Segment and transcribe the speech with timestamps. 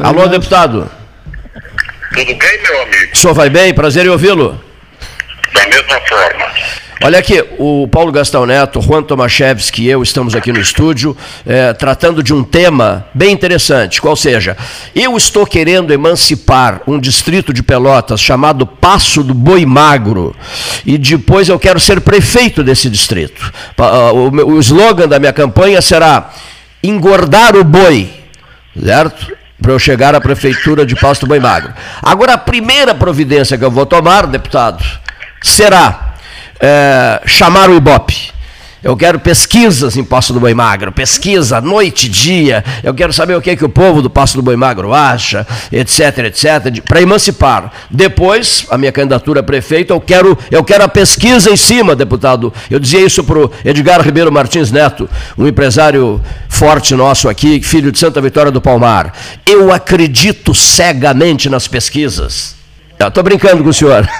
[0.00, 0.88] Alô, deputado.
[2.14, 3.12] Tudo bem, meu amigo?
[3.12, 3.74] O senhor vai bem?
[3.74, 4.58] Prazer em ouvi-lo.
[5.52, 6.46] Da mesma forma.
[7.04, 11.72] Olha aqui, o Paulo Gastão Neto, Juan Tomaszewski e eu estamos aqui no estúdio é,
[11.72, 14.56] tratando de um tema bem interessante, qual seja,
[14.94, 20.34] eu estou querendo emancipar um distrito de Pelotas chamado Passo do Boi Magro
[20.86, 23.52] e depois eu quero ser prefeito desse distrito.
[24.14, 26.30] O, o slogan da minha campanha será
[26.84, 28.08] engordar o boi,
[28.80, 29.41] certo?
[29.62, 31.72] Para eu chegar à prefeitura de Passo do Boi Magro.
[32.02, 34.84] Agora, a primeira providência que eu vou tomar, deputado,
[35.40, 36.14] será
[36.60, 38.31] é, chamar o Ibope.
[38.82, 42.64] Eu quero pesquisas em Passo do Boi Magro, pesquisa noite e dia.
[42.82, 45.46] Eu quero saber o que, é que o povo do Passo do Boi Magro acha,
[45.70, 47.72] etc, etc, para emancipar.
[47.88, 52.52] Depois, a minha candidatura a prefeito, eu quero, eu quero a pesquisa em cima, deputado.
[52.68, 57.92] Eu dizia isso para o Edgar Ribeiro Martins Neto, um empresário forte nosso aqui, filho
[57.92, 59.12] de Santa Vitória do Palmar.
[59.46, 62.56] Eu acredito cegamente nas pesquisas.
[62.98, 64.08] Estou brincando com o senhor.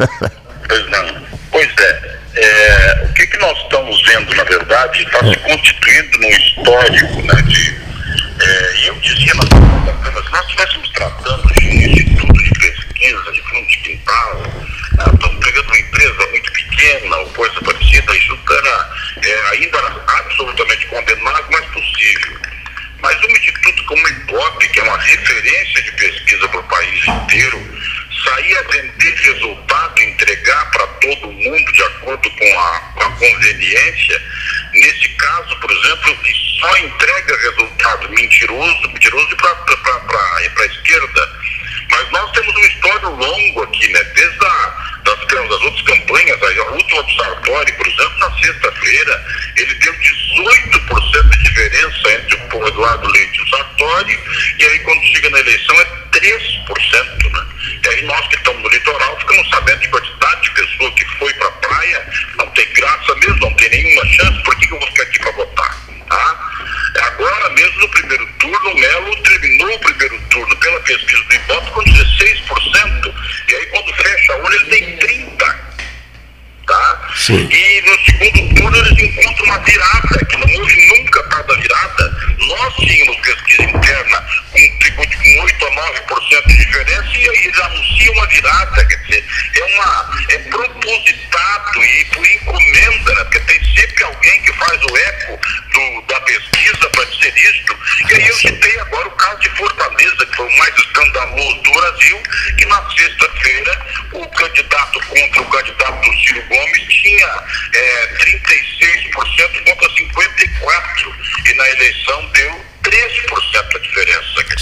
[0.65, 1.23] Pois não.
[1.51, 6.29] Pois é é, o que, que nós estamos vendo, na verdade, está se constituindo num
[6.29, 7.82] histórico, né, de,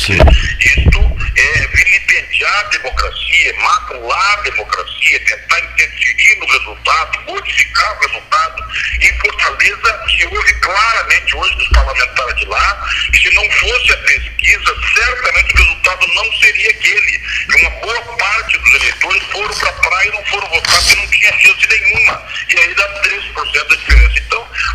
[0.01, 0.21] dizer,
[0.61, 8.65] isto é vilipendiar a democracia, macular a democracia, tentar interferir no resultado, modificar o resultado.
[9.01, 14.75] Em Fortaleza, se ouve claramente hoje dos parlamentares de lá, se não fosse a pesquisa,
[14.95, 17.21] certamente o resultado não seria aquele.
[17.51, 20.95] Que uma boa parte dos eleitores foram para a praia e não foram votar porque
[20.97, 22.23] não tinha chance nenhuma.
[22.49, 24.30] E aí dá 3% da diferença.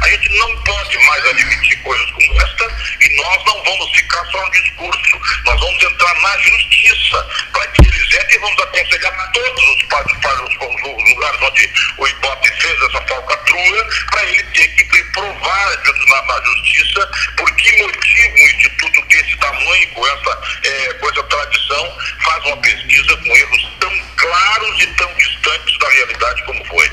[0.05, 2.66] A gente não pode mais admitir coisas como esta
[3.01, 5.19] e nós não vamos ficar só no discurso.
[5.45, 10.03] Nós vamos entrar na justiça para que eles entrem e vamos aconselhar todos os, para,
[10.03, 14.85] para os, os, lugares onde o Ibope fez essa falcatrua para ele ter que
[15.16, 21.09] provar na, na, justiça por que motivo um instituto desse tamanho, com essa, é, com
[21.09, 26.66] essa tradição, faz uma pesquisa com erros tão claros e tão distantes da realidade como
[26.66, 26.91] foi.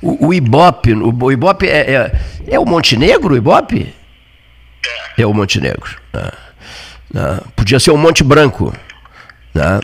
[0.00, 2.12] O, o Ibope, o, o Ibope é, é,
[2.54, 3.94] é o Montenegro, o Ibope?
[5.16, 5.22] É.
[5.22, 5.96] É o Montenegro.
[6.12, 6.30] Né?
[7.12, 7.40] Né?
[7.54, 8.72] Podia ser o Monte Branco.
[9.54, 9.80] Né?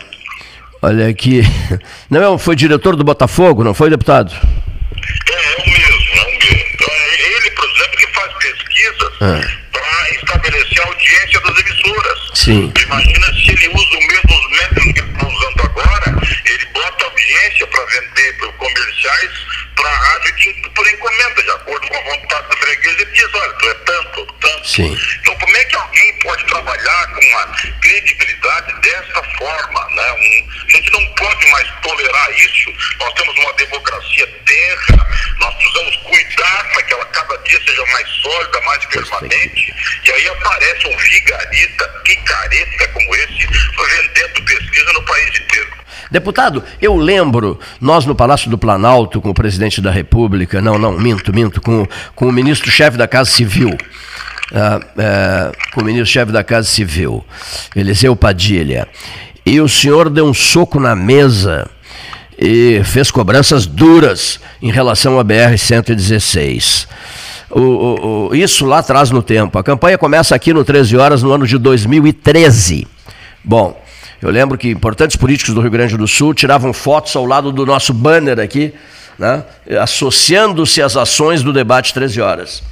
[0.81, 1.41] Olha aqui.
[2.09, 4.33] Não, foi diretor do Botafogo, não foi, deputado?
[4.33, 6.65] É, é o mesmo, é o mesmo.
[6.73, 9.41] Então, é ele, por exemplo, que faz pesquisas ah.
[9.71, 12.19] para estabelecer a audiência das emissoras.
[12.33, 12.73] Sim.
[12.83, 14.08] Imagina se ele usa os
[24.79, 24.97] Sim.
[25.21, 27.45] Então, como é que alguém pode trabalhar com uma
[27.81, 29.87] credibilidade dessa forma?
[29.89, 30.11] Né?
[30.13, 32.73] Um, a gente não pode mais tolerar isso.
[32.99, 35.07] Nós temos uma democracia terra,
[35.39, 39.73] nós precisamos cuidar para que ela cada dia seja mais sólida, mais permanente.
[40.05, 45.79] E aí aparece um vigarista, picareta como esse, vendendo pesquisa no país inteiro.
[46.11, 50.93] Deputado, eu lembro, nós no Palácio do Planalto, com o presidente da República, não, não,
[50.93, 51.85] minto, minto, com,
[52.15, 53.77] com o ministro-chefe da Casa Civil,
[54.53, 57.23] ah, ah, com o ministro-chefe da Casa Civil,
[57.75, 58.87] Eliseu Padilha,
[59.45, 61.69] e o senhor deu um soco na mesa
[62.37, 66.87] e fez cobranças duras em relação à BR-116.
[67.51, 69.57] O, o, o, isso lá atrás no tempo.
[69.57, 72.87] A campanha começa aqui no 13 horas no ano de 2013.
[73.43, 73.81] Bom,
[74.21, 77.65] eu lembro que importantes políticos do Rio Grande do Sul tiravam fotos ao lado do
[77.65, 78.73] nosso banner aqui,
[79.17, 79.43] né,
[79.81, 82.63] associando-se às ações do debate 13 horas.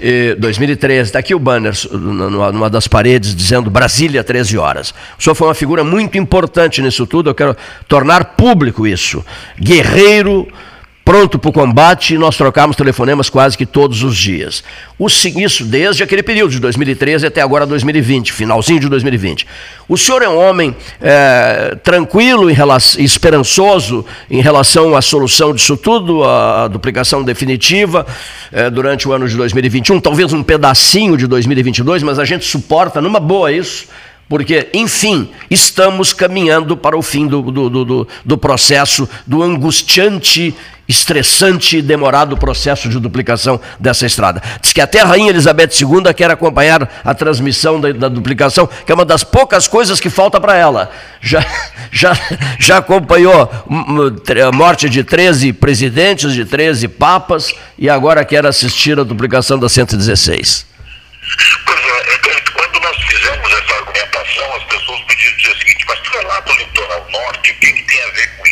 [0.00, 4.94] E 2013, está aqui o banner numa das paredes dizendo Brasília 13 horas.
[5.18, 7.56] O senhor foi uma figura muito importante nisso tudo, eu quero
[7.88, 9.24] tornar público isso.
[9.60, 10.46] Guerreiro,
[11.08, 14.62] pronto para o combate e nós trocamos telefonemas quase que todos os dias.
[14.98, 19.46] O, isso desde aquele período, de 2013 até agora 2020, finalzinho de 2020.
[19.88, 22.56] O senhor é um homem é, tranquilo e
[22.98, 28.06] esperançoso em relação à solução disso tudo, a duplicação definitiva
[28.52, 33.00] é, durante o ano de 2021, talvez um pedacinho de 2022, mas a gente suporta
[33.00, 33.86] numa boa isso
[34.28, 40.54] porque, enfim, estamos caminhando para o fim do, do, do, do, processo, do angustiante
[40.88, 44.42] estressante e demorado processo de duplicação dessa estrada.
[44.60, 48.90] Diz que até a Rainha Elizabeth II quer acompanhar a transmissão da, da duplicação, que
[48.90, 50.90] é uma das poucas coisas que falta para ela.
[51.20, 51.44] Já,
[51.92, 52.18] já,
[52.58, 53.50] já acompanhou
[54.46, 59.68] a morte de 13 presidentes, de 13 papas, e agora quer assistir a duplicação da
[59.68, 60.66] 116.
[61.66, 66.00] Pois é, é quando nós fizemos essa argumentação, as pessoas podiam dizer o seguinte, mas
[66.00, 68.48] tu é lá do litoral norte, o que, que tem a ver com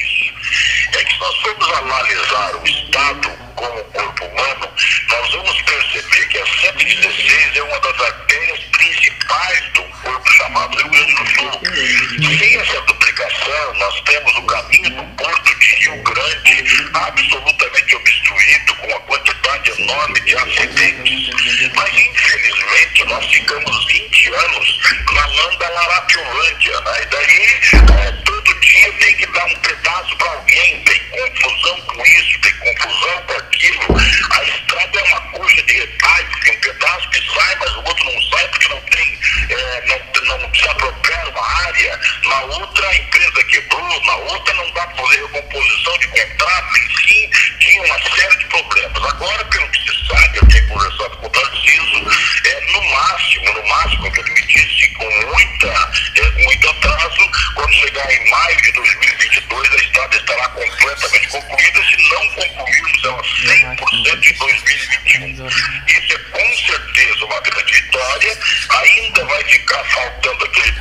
[0.98, 4.70] é que se nós formos analisar o Estado como corpo humano,
[5.08, 10.90] nós vamos perceber que a 116 é uma das artérias principais do corpo chamado Rio
[10.90, 12.38] Grande do Sul.
[12.38, 18.86] Sem essa duplicação, nós temos o caminho do porto de Rio Grande absolutamente obstruído, com
[18.86, 21.30] uma quantidade enorme de acidentes.
[21.74, 24.80] Mas, infelizmente, nós ficamos 20 anos
[25.12, 27.02] na Landa Larapiolândia, né?
[27.02, 32.02] E daí, é, todo dia tem que dar um pedaço para alguém, tem confusão com
[32.06, 33.96] isso, tem confusão com aquilo.
[34.30, 38.04] A estrada é uma coxa de retalhos, tem um pedaço que sai, mas o outro
[38.04, 39.18] não sai porque não tem,
[39.50, 42.00] é, não, não se apropria uma área.
[42.24, 47.30] Na outra a empresa quebrou, na outra não dá para fazer recomposição de contrato, enfim,
[47.60, 49.04] tinha uma série de problemas.
[49.04, 49.85] Agora, pelo que
[60.96, 65.46] completamente concluída, se não concluirmos ela 100% em 2021.
[65.46, 68.38] Isso é com certeza uma grande vitória.
[68.70, 70.72] Ainda vai ficar faltando aquele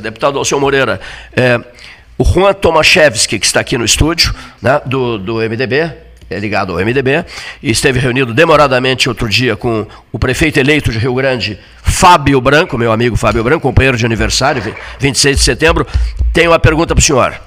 [0.00, 1.00] Deputado Alceu Moreira,
[1.34, 1.60] é,
[2.16, 5.92] o Juan Tomaszewski, que está aqui no estúdio, né, do, do MDB,
[6.30, 7.24] é ligado ao MDB,
[7.62, 12.76] e esteve reunido demoradamente outro dia com o prefeito eleito de Rio Grande, Fábio Branco,
[12.76, 14.62] meu amigo Fábio Branco, companheiro de aniversário,
[14.98, 15.86] 26 de setembro.
[16.32, 17.40] Tenho uma pergunta para o senhor.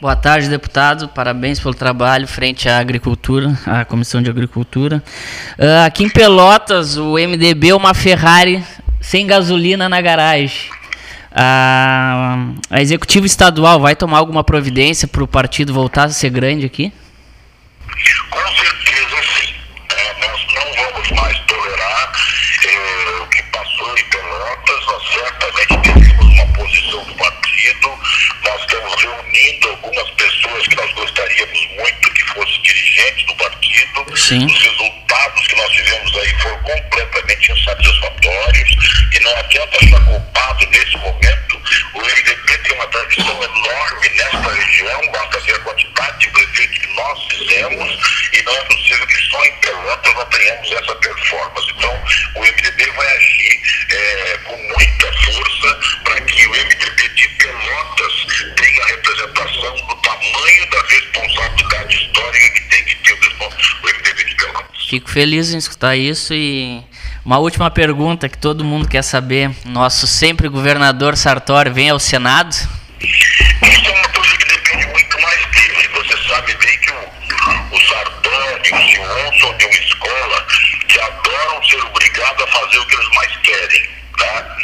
[0.00, 1.08] Boa tarde, deputado.
[1.08, 5.02] Parabéns pelo trabalho frente à agricultura, à Comissão de Agricultura.
[5.58, 8.62] Uh, aqui em Pelotas, o MDB é uma Ferrari
[9.00, 10.75] sem gasolina na garagem.
[11.38, 16.64] A, a executiva estadual vai tomar alguma providência para o partido voltar a ser grande
[16.64, 16.90] aqui?
[18.30, 19.54] Com certeza sim.
[19.94, 22.12] É, nós não vamos mais tolerar
[22.64, 24.86] é, o que passou em Pelotas.
[24.86, 27.88] Nós certamente teríamos uma posição do partido.
[28.42, 28.66] Nós
[28.96, 34.16] reunindo algumas pessoas que nós gostaríamos muito que fossem dirigentes do partido.
[34.16, 34.46] Sim.
[34.46, 38.70] Os resultados que nós tivemos aí foram completamente insatisfatórios
[39.12, 41.62] e não adianta achar culpado nesse momento.
[41.94, 46.94] O MDB tem uma tradição enorme nesta região, basta ver a quantidade de prefeitos que
[46.94, 47.98] nós fizemos
[48.32, 51.72] e não é possível que só em Pelotas nós tenhamos essa performance.
[51.76, 52.04] Então,
[52.36, 53.60] o MDB vai agir.
[53.90, 54.35] É,
[64.96, 66.82] Fico feliz em escutar isso e
[67.22, 69.50] uma última pergunta que todo mundo quer saber.
[69.62, 72.56] Nosso sempre governador Sartori vem ao Senado?
[73.02, 75.88] Isso é uma coisa que depende muito mais dele.
[75.96, 80.46] Você sabe bem que o, o Sartori, o Simon são de uma escola
[80.88, 83.82] que adoram ser obrigados a fazer o que eles mais querem.
[84.16, 84.56] Tá?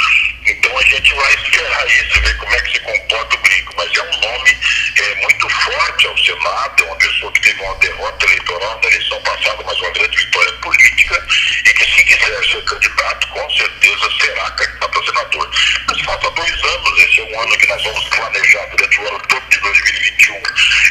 [0.47, 3.75] Então a gente vai esperar isso, ver como é que se comporta o brinco.
[3.77, 4.57] Mas é um nome
[4.97, 9.23] é, muito forte ao Senado, é uma pessoa que teve uma derrota eleitoral na eleição
[9.23, 11.27] passada, mas uma grande vitória política,
[11.67, 15.51] e que se quiser ser candidato, com certeza será candidato a senador.
[15.89, 19.21] Mas falta dois anos, esse é um ano que nós vamos planejar durante o ano
[19.29, 20.43] todo de 2021,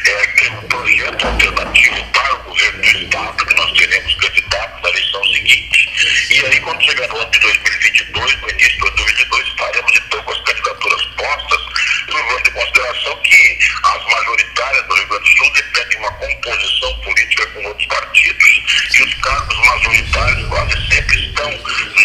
[0.06, 4.90] é aquele um projeto alternativo para o governo do Estado, que nós teremos candidato na
[4.90, 5.90] eleição seguinte.
[6.32, 9.92] E aí, quando chegar no ano de 2022, no início do ano de 2022, estaremos
[9.98, 11.62] então com as candidaturas postas,
[12.08, 17.00] levando em consideração que as majoritárias do Rio Grande do Sul dependem de uma composição
[17.00, 18.62] política com outros partidos
[18.94, 21.50] e os cargos majoritários quase sempre estão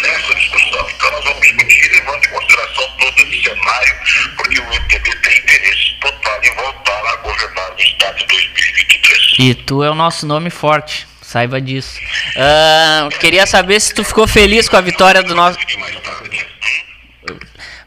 [0.02, 0.90] nessa discussão.
[0.90, 3.96] Então nós vamos discutir levando em consideração todo esse cenário,
[4.36, 9.25] porque o MDB tem interesse total em voltar a governar o Estado em 2023.
[9.38, 11.06] E tu é o nosso nome forte.
[11.20, 11.98] Saiba disso.
[12.36, 15.58] Uh, queria saber se tu ficou feliz com a vitória do nosso.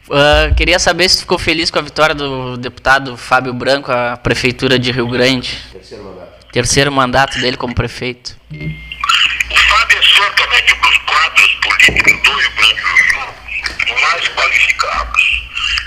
[0.08, 4.16] Uh, queria saber se tu ficou feliz com a vitória do deputado Fábio Branco, a
[4.16, 5.56] prefeitura de Rio Grande.
[5.72, 6.52] Terceiro mandato.
[6.52, 8.36] Terceiro mandato dele como prefeito.
[8.52, 15.22] O Fábio é certamente um dos quadros políticos do Rio Grande do Sul mais qualificados.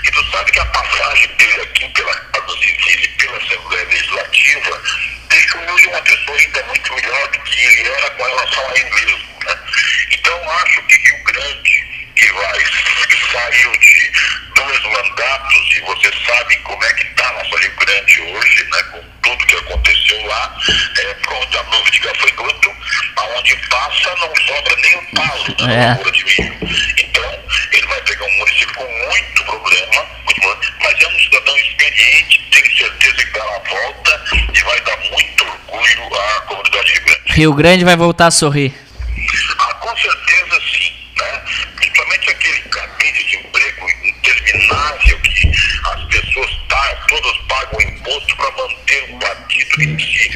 [0.04, 4.82] E tu sabe que a passagem dele aqui pela Casa Civil e pela Assembleia Legislativa
[5.84, 9.18] ele uma pessoa ainda muito melhor do que ele era com relação a ele mesmo.
[9.46, 9.58] Né?
[10.12, 14.12] Então acho que Rio Grande, que vai, que saiu de
[14.56, 18.82] dois mandatos, e você sabe como é que está a nossa Rio Grande hoje, né?
[18.92, 20.56] com tudo que aconteceu lá,
[20.98, 22.76] é, onde a nuvem de gafanhoto,
[23.16, 26.10] aonde passa não sobra nem um talo na É.
[26.10, 26.58] de milho.
[26.98, 31.56] Então, ele vai pegar um município com muito problema, muito problema, mas é um cidadão
[31.58, 34.24] experiente, tenho certeza que dá a volta
[34.54, 36.92] e vai dar muito orgulho à comunidade
[37.34, 37.84] Rio Grande.
[37.84, 38.72] Vai voltar a sorrir.
[39.58, 41.42] Ah, com certeza sim, né?
[41.74, 45.50] Principalmente aquele cabide de emprego interminável que
[45.84, 50.30] as pessoas tá, todas pagam imposto para manter um partido em si,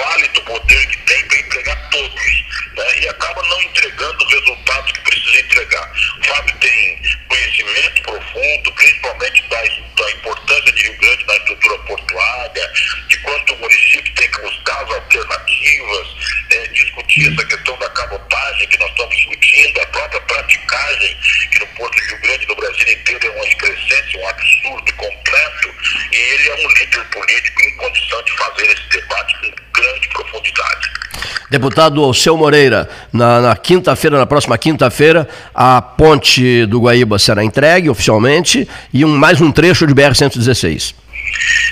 [0.00, 2.44] vale do poder que tem para entregar todos,
[2.76, 3.00] né?
[3.02, 5.92] E acaba não entregando os resultados que precisa entregar.
[6.18, 9.62] O Fábio tem conhecimento profundo, principalmente da,
[10.02, 12.72] da importância de Rio Grande na estrutura portuária,
[13.08, 16.08] de quanto o município tem que buscar as alternativas,
[16.50, 21.16] né, discutir essa questão da cabotagem que nós estamos discutindo, a própria praticagem,
[21.52, 25.74] que no Porto de Rio Grande, no Brasil inteiro, é uma excrescência, um absurdo completo,
[26.12, 30.90] e ele é um líder político em condição de fazer esse debate com grande profundidade.
[31.50, 37.88] Deputado Alceu Moreira, na, na quinta-feira, na próxima quinta-feira, a ponte do Guaíba será entregue
[37.88, 40.94] oficialmente e um, mais um trecho de BR-116.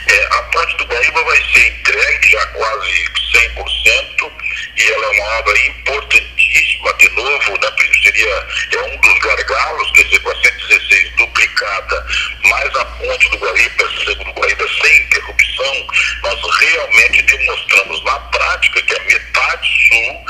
[0.09, 3.05] É, a ponte do Guaíba vai ser entregue já quase
[3.35, 4.31] 100%
[4.79, 7.69] e ela é uma obra importantíssima, de novo, né,
[8.03, 12.07] seria é um dos gargalos, quer dizer, com a 116 duplicada,
[12.45, 13.85] mais a ponte do Guaíba,
[14.25, 15.87] do Guaíba sem interrupção,
[16.23, 20.25] nós realmente demonstramos na prática que a metade sul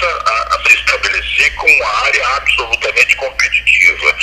[0.00, 4.16] começa a, a se estabelecer com uma área absolutamente competitiva.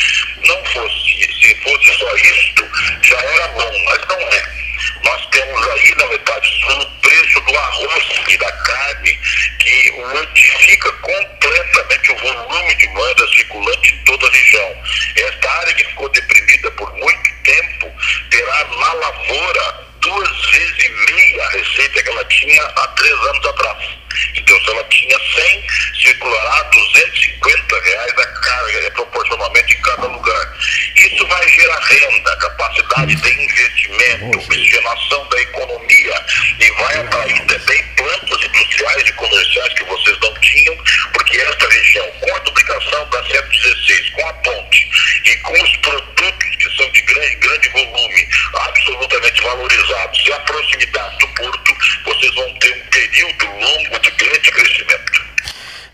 [0.46, 2.68] Não fosse, se fosse só isto,
[3.04, 4.58] já era bom, mas não é.
[5.04, 9.20] Nós temos aí na metade sul o preço do arroz e da carne
[9.60, 14.84] que modifica completamente o volume de moeda circulante em toda a região.
[15.16, 17.94] Esta área que ficou deprimida por muito tempo
[18.30, 23.46] terá na lavoura duas vezes e meia a receita que ela tinha há três anos
[23.46, 23.98] atrás.
[24.36, 25.68] Então, se ela tinha 100,
[26.02, 26.64] circulará
[27.08, 30.58] 250 reais a carga, é proporcionalmente em cada lugar.
[30.96, 36.26] Isso vai gerar renda, capacidade de investimento, oxigenação da economia
[36.60, 40.78] e vai atrair também plantas industriais e comerciais que vocês não tinham,
[41.14, 44.90] porque esta região, com a duplicação da 116, com a ponte
[45.26, 51.18] e com os produtos que são de grande, grande volume, absolutamente valorizados, e a proximidade
[51.20, 54.77] do porto, vocês vão ter um período longo de grande crescimento.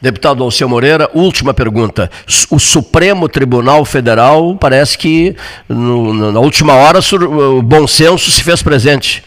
[0.03, 2.11] Deputado Alceu Moreira, última pergunta.
[2.49, 5.33] O Supremo Tribunal Federal parece que
[5.69, 9.23] no- na última hora o bom senso se fez presente.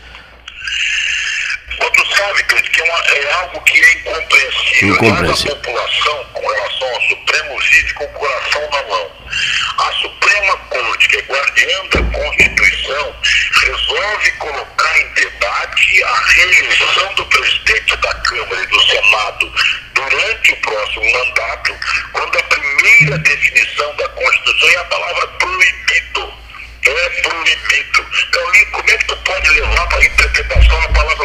[1.78, 4.88] Quando sabe, que é, uma, é, algo que é incompreensível.
[4.97, 5.52] incompreensível.
[5.52, 9.06] a população, com relação ao Supremo, vive com o coração na mão.
[9.78, 13.16] A Suprema Corte, que é guardiã da Constituição,
[13.61, 19.52] resolve colocar em debate a reeleição do presidente da Câmara e do Senado
[19.95, 21.76] durante o próximo mandato,
[22.12, 26.35] quando a primeira definição da Constituição é a palavra proibido.
[26.85, 28.06] É proibido.
[28.28, 31.15] Então, como é que tu pode levar para a interpretação a palavra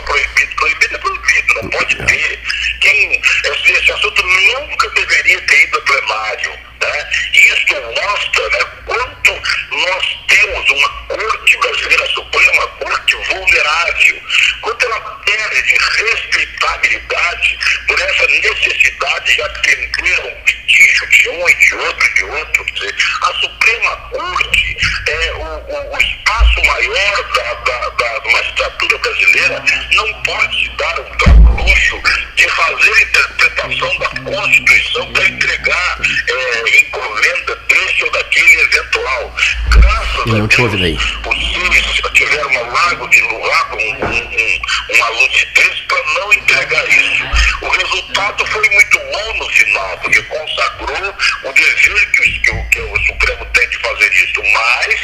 [40.31, 40.95] Graças não a Deus, daí.
[40.95, 47.23] os seres tiveram um lago de lago, um, um, uma lucidez para não entregar isso.
[47.61, 53.05] O resultado foi muito bom no final, porque consagrou o dever que, que, que o
[53.07, 54.41] Supremo tem de fazer isso.
[54.53, 54.95] Mas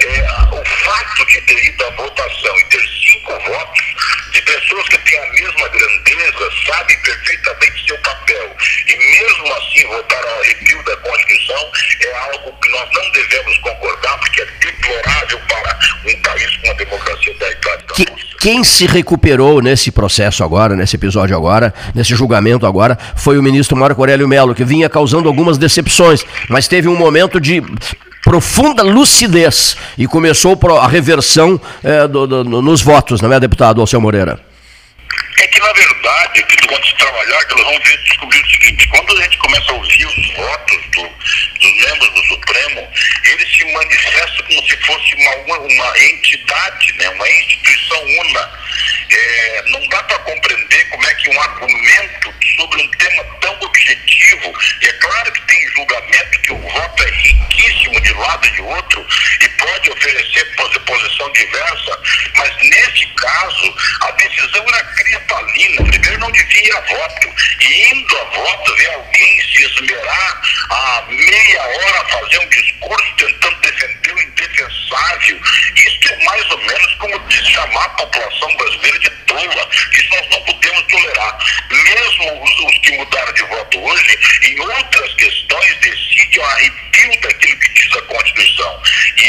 [0.00, 3.84] é, o fato de ter ido à votação e ter cinco votos
[4.32, 7.71] de pessoas que têm a mesma grandeza, sabem perfeitamente
[18.42, 23.76] Quem se recuperou nesse processo agora, nesse episódio agora, nesse julgamento agora, foi o ministro
[23.76, 27.62] Marco Aurélio Mello, que vinha causando algumas decepções, mas teve um momento de
[28.24, 34.00] profunda lucidez e começou a reversão é, do, do, nos votos, não é, deputado Alceu
[34.00, 34.40] Moreira?
[35.38, 39.22] É na verdade, quando se trabalhar, que nós vamos ver, descobrir o seguinte, quando a
[39.22, 42.88] gente começa a ouvir os votos do, dos membros do Supremo,
[43.24, 48.62] eles se manifestam como se fosse uma, uma entidade, né, uma instituição una.
[49.10, 54.52] É, não dá para compreender como é que um argumento sobre um tema tão objetivo,
[54.80, 54.92] e é
[58.12, 59.06] de lado e de outro,
[59.40, 60.44] e pode oferecer
[60.92, 61.98] posição diversa,
[62.36, 65.84] mas nesse caso, a decisão era cristalina.
[65.84, 71.04] Primeiro não devia ir a voto, e indo a voto, ver alguém se esmerar a
[71.08, 75.40] meia hora fazer um discurso tentando defender o indefensável.
[75.76, 79.68] Isso é mais ou menos como chamar a população brasileira de tola.
[79.92, 81.38] Isso nós não podemos tolerar.
[81.70, 87.58] Mesmo os, os que mudaram de voto hoje, em outras questões, decidem a arrepio daquilo
[87.58, 88.82] que diz a Constituição.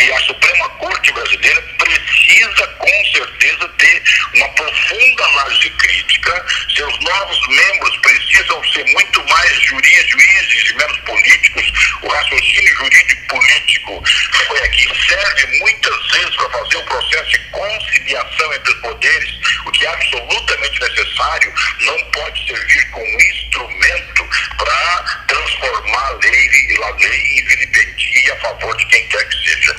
[0.04, 4.04] E a Suprema Corte brasileira precisa, com certeza, ter
[4.36, 6.46] uma profunda análise crítica.
[6.76, 11.72] Seus novos membros precisam ser muito mais juízes, juízes e menos políticos.
[12.02, 14.04] O raciocínio jurídico político
[14.48, 19.32] foi aqui, serve muitas vezes para fazer um processo de conciliação entre os poderes,
[19.66, 26.90] o que é absolutamente necessário, não pode servir como instrumento para transformar a lei, a
[26.92, 29.76] lei em vilipendia a favor de quem quer que seja.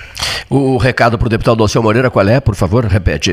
[0.57, 2.39] O recado para o deputado Alceu Moreira, qual é?
[2.39, 3.33] Por favor, repete.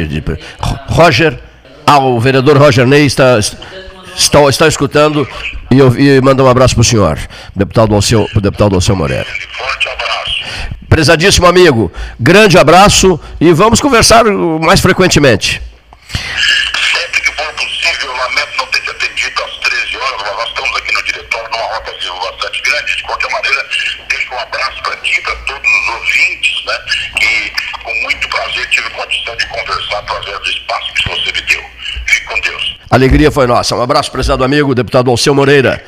[0.87, 1.37] Roger,
[1.85, 5.27] ah, o vereador Roger Ney está, está, está escutando
[5.69, 7.19] e, eu, e manda um abraço para o senhor,
[7.55, 9.27] deputado Alceu, o deputado Alceu Moreira.
[9.55, 10.33] Forte abraço.
[10.89, 15.61] Prezadíssimo amigo, grande abraço e vamos conversar mais frequentemente.
[16.11, 20.47] Sempre que for possível, eu lamento não ter te atendido às 13 horas, mas nós
[20.47, 21.91] estamos aqui no diretório numa rota
[22.61, 22.95] bastante grande.
[22.95, 23.65] De qualquer maneira,
[24.09, 26.79] deixo um abraço para ti, para todos os ouvintes, né?
[27.19, 27.51] Que
[27.83, 31.63] com muito prazer tive condição de conversar através do espaço que você me deu.
[32.05, 32.77] Fique com Deus.
[32.89, 33.75] Alegria foi nossa.
[33.75, 35.83] Um abraço, prezado amigo, deputado Alceu Moreira.